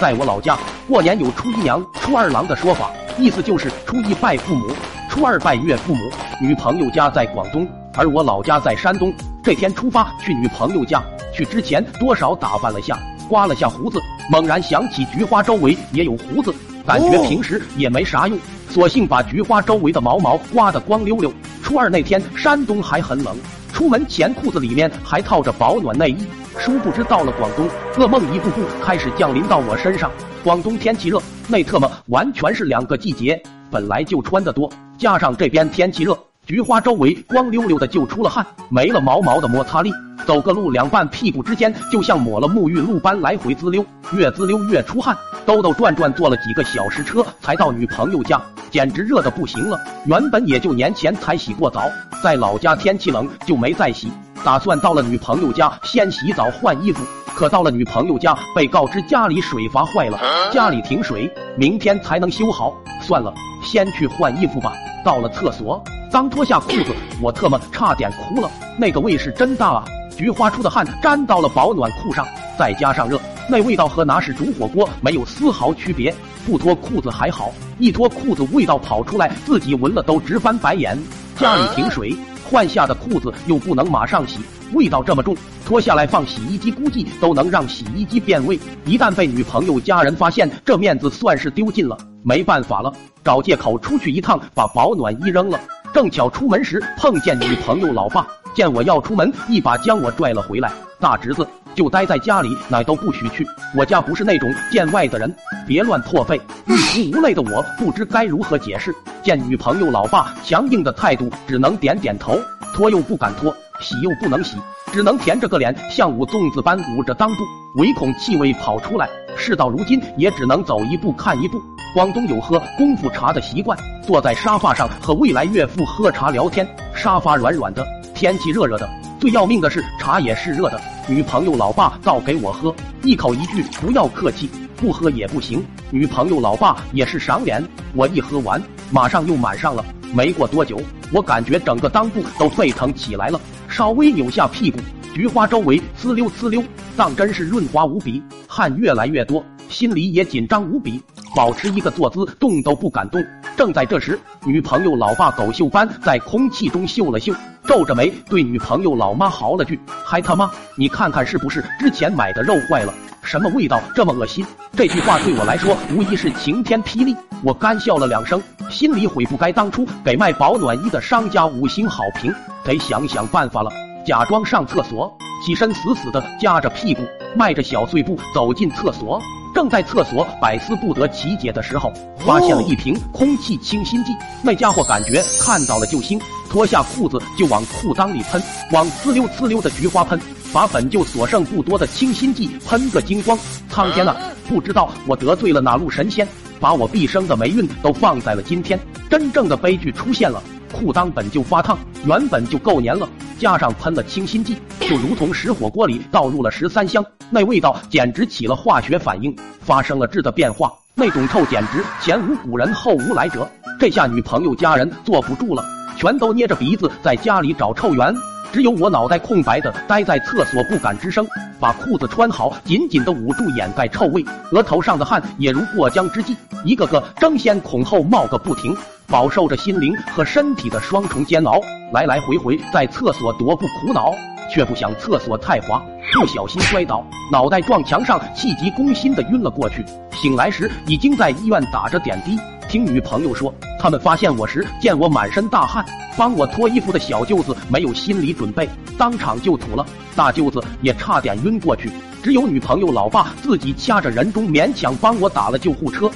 [0.00, 4.66] 在我老家过年有初一娘、初二郎的说法，意思就是初一拜父母，
[5.08, 6.10] 初二拜岳父母。
[6.40, 9.12] 女朋友家在广东，而我老家在山东。
[9.42, 12.98] 这天出发去女朋友家，去之前多少打扮了下，
[13.28, 13.98] 刮了下胡子，
[14.30, 16.54] 猛然想起菊花周围也有胡子，
[16.84, 18.38] 感觉平时也没啥用，
[18.68, 21.32] 索性把菊花周围的毛毛刮得光溜溜。
[21.62, 23.34] 初二那天山东还很冷，
[23.76, 26.26] 出门前裤子里面还套着保暖内衣。
[26.58, 27.68] 殊不知到了广东，
[27.98, 30.10] 噩梦一步步开始降临到我身上。
[30.42, 33.38] 广东天气热，那特么完全是两个季节。
[33.70, 39.92] 本来就穿得多，加上这边天气热，菊花周围光溜溜的就出了汗，没了毛毛的摩擦力，
[40.26, 48.40] 走个路两半屁股之间就像抹了沐浴露般来回滋溜，越滋溜越出汗，兜兜转转坐了几个小时车才到女朋友家，
[48.76, 49.80] 简直热的不行了。
[50.04, 51.90] 原本也就年前才洗过澡，
[52.22, 54.12] 在老家天气冷就没再洗。
[54.44, 57.02] 打算到了女朋友家先洗澡换衣服，
[57.34, 60.20] 可到了女朋友家被告知家里水阀坏了，
[60.52, 62.74] 家里停水，明天才能修好。
[63.00, 64.74] 算了，先去换衣服吧。
[65.02, 65.82] 到了厕所，
[66.12, 69.84] 刚脱下裤子，我特么差点哭了，那个味是真大啊！
[70.18, 72.26] 菊花出的汗沾到了保暖裤上，
[72.58, 76.14] 再加上热，那味道和拿屎煮火锅没有丝毫区别。
[76.46, 80.96] 不脱裤子还好，一脱裤子味道跑出来，自己闻了都直翻白眼。
[81.36, 82.16] 家里停水。
[82.48, 84.38] 换下的裤子又不能马上洗，
[84.72, 88.56] 味道这么重，脱下来放洗衣机，估计都能让洗衣机变味。
[88.84, 91.98] 一旦被女朋友家人发现，这面子算是丢尽了。
[92.22, 92.92] 没办法了，
[93.24, 95.58] 找借口出去一趟，把保暖衣扔了。
[95.92, 100.70] 正巧出门时碰见女朋友老爸，见我要出门，一把将我拽了回来。
[101.00, 101.44] 大侄子
[101.76, 103.46] 就待在家里，哪都不许去。
[103.76, 105.32] 我家不是那种见外的人，
[105.66, 106.40] 别乱破费。
[106.64, 108.92] 欲哭无泪的我不知该如何解释。
[109.22, 112.40] 见女朋友老爸强硬的态度，只能点点头。
[112.74, 114.56] 拖又不敢拖，洗又不能洗，
[114.90, 117.44] 只能甜着个脸，像捂粽子般捂着裆部，
[117.76, 119.08] 唯恐气味跑出来。
[119.36, 121.60] 事到如今，也只能走一步看一步。
[121.94, 128.88] 广东有喝功夫茶的习惯，坐在沙发上和未来岳父喝茶聊天，沙发软软的，天气热热的。
[129.18, 130.78] 最要命的是茶也是热的，
[131.08, 132.74] 女朋友老爸倒给我喝，
[133.04, 135.64] 一口一句不要客气，不喝也不行。
[135.88, 139.84] 女朋友老爸也是赏脸，我一喝完，马上又满上了。
[140.12, 140.80] 没过多久，
[141.12, 144.80] 我感觉整个裆部都沸腾起来了，稍微扭下屁股，
[145.14, 146.60] 菊花周围呲溜呲溜，
[146.96, 151.00] 当真是润滑无比，汗越来越多，心里也紧张无比，
[151.36, 153.24] 保持一个坐姿，动都不敢动。
[153.56, 157.34] 正在这时，女朋友老爸狗嗅般在空气中嗅了嗅，
[157.66, 162.92] 皱着眉对女朋友老妈嚎了句：“还他妈，你看看是不是之前买的肉坏了？
[163.22, 164.44] 什么味道这么恶心？”
[164.76, 172.30] 这句话对我来说无疑是晴天霹雳，我干笑了两声，心里悔不该当初给卖保暖衣的商家五星好评，
[172.62, 173.70] 得想想办法了。
[174.04, 177.00] 假装上厕所，起身死死的夹着屁股，
[177.34, 179.18] 迈着小碎步走进厕所。
[179.56, 184.14] 正在厕所百思不得其解的时候，发现了一瓶空气清新剂。
[184.42, 188.38] 那家伙感觉看到了救星，脱下裤子就往裤裆里喷，
[188.72, 190.20] 往呲溜呲溜的菊花喷，
[190.52, 193.38] 把本就所剩不多的清新剂喷个精光。
[193.70, 194.14] 苍天啊，
[194.46, 196.28] 不知道我得罪了哪路神仙，
[196.60, 198.78] 把我毕生的霉运都放在了今天。
[199.08, 200.42] 真正的悲剧出现了。
[200.70, 213.50] 裤裆本就发烫，原本就够黏了，加上喷了清新剂，就如同石火锅里倒入了十三香，那味道简直起了化学反应，发生了质的变化，那种臭简直前无古人后无来者。
[213.80, 215.64] 这下女朋友家人坐不住了，
[215.96, 218.14] 全都捏着鼻子在家里找臭源。
[218.52, 221.26] 只有我脑袋空白的待在厕所不敢吱声，
[221.58, 228.72] 把裤子穿好，紧紧的捂住掩盖臭味，额头上的汗也如过江之鲫，一个个争先恐后冒个不停，
[229.08, 231.60] 饱受着心灵和身体的双重煎熬，
[231.92, 234.14] 来来回回在厕所踱步苦恼，
[234.50, 235.82] 却不想厕所太滑，
[236.14, 239.84] 不小心摔倒，脑袋撞墙上，气急攻心的晕了过去。
[240.12, 242.38] 醒来时已经在医院打着点滴。
[242.68, 245.84] 听女朋友说，他们发现我时，见我满身大汗，
[246.16, 248.68] 帮我脱衣服的小舅子没有心理准备，
[248.98, 249.86] 当场就吐了，
[250.16, 251.90] 大舅子也差点晕过去，
[252.22, 256.10] 只有女朋友老爸自己掐着人中，勉强帮我打了救护车。